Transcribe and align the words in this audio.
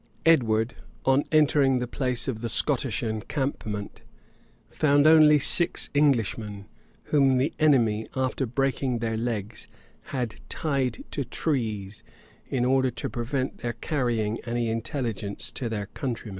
Edward, 0.25 0.73
on 1.05 1.23
entering 1.31 1.77
the 1.77 1.85
place 1.85 2.27
of 2.27 2.41
the 2.41 2.49
Scottish 2.49 3.03
encampment, 3.03 4.01
found 4.71 5.05
only 5.05 5.37
six 5.37 5.91
Englishmen, 5.93 6.65
whom 7.03 7.37
the 7.37 7.53
enemy, 7.59 8.07
after 8.15 8.47
breaking 8.47 8.97
their 8.97 9.15
legs, 9.15 9.67
had 10.05 10.37
tied 10.49 11.03
to 11.11 11.23
trees, 11.23 12.01
in 12.47 12.65
order 12.65 12.89
to 12.89 13.11
prevent 13.11 13.59
their 13.59 13.73
carrying 13.73 14.39
any 14.39 14.69
intelligence 14.71 15.51
to 15.51 15.69
their 15.69 15.85
countrymen. 15.85 16.29